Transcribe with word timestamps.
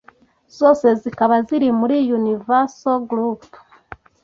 Zose 0.57 0.87
zikaba 1.01 1.35
ziri 1.47 1.69
muri 1.79 1.95
Universal 2.19 2.97
Group 3.09 3.41